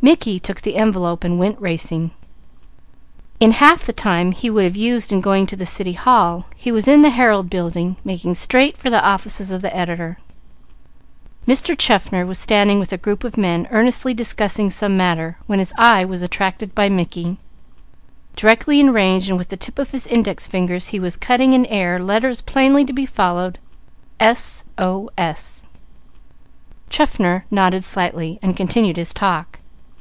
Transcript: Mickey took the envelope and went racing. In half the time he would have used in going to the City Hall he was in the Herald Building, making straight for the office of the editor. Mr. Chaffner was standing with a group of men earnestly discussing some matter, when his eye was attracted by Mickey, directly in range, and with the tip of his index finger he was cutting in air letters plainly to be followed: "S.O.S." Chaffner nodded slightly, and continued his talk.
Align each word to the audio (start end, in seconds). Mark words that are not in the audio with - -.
Mickey 0.00 0.38
took 0.38 0.60
the 0.60 0.76
envelope 0.76 1.24
and 1.24 1.40
went 1.40 1.60
racing. 1.60 2.12
In 3.40 3.50
half 3.50 3.82
the 3.82 3.92
time 3.92 4.30
he 4.30 4.48
would 4.48 4.62
have 4.62 4.76
used 4.76 5.10
in 5.10 5.20
going 5.20 5.44
to 5.48 5.56
the 5.56 5.66
City 5.66 5.94
Hall 5.94 6.46
he 6.54 6.70
was 6.70 6.86
in 6.86 7.00
the 7.02 7.10
Herald 7.10 7.50
Building, 7.50 7.96
making 8.04 8.34
straight 8.34 8.76
for 8.76 8.90
the 8.90 9.02
office 9.04 9.50
of 9.50 9.60
the 9.60 9.76
editor. 9.76 10.18
Mr. 11.48 11.76
Chaffner 11.76 12.24
was 12.24 12.38
standing 12.38 12.78
with 12.78 12.92
a 12.92 12.96
group 12.96 13.24
of 13.24 13.36
men 13.36 13.66
earnestly 13.72 14.14
discussing 14.14 14.70
some 14.70 14.96
matter, 14.96 15.36
when 15.48 15.58
his 15.58 15.74
eye 15.76 16.04
was 16.04 16.22
attracted 16.22 16.76
by 16.76 16.88
Mickey, 16.88 17.38
directly 18.36 18.78
in 18.78 18.92
range, 18.92 19.28
and 19.28 19.36
with 19.36 19.48
the 19.48 19.56
tip 19.56 19.80
of 19.80 19.90
his 19.90 20.06
index 20.06 20.46
finger 20.46 20.76
he 20.76 21.00
was 21.00 21.16
cutting 21.16 21.54
in 21.54 21.66
air 21.66 21.98
letters 21.98 22.40
plainly 22.40 22.84
to 22.84 22.92
be 22.92 23.04
followed: 23.04 23.58
"S.O.S." 24.20 25.64
Chaffner 26.88 27.46
nodded 27.50 27.82
slightly, 27.82 28.38
and 28.40 28.56
continued 28.56 28.96
his 28.96 29.12
talk. 29.12 29.58